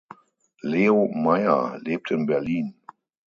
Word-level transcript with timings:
Leo 0.63 1.07
Meier 1.13 1.77
lebt 1.83 2.09
in 2.09 2.25
Berlin. 2.25 2.73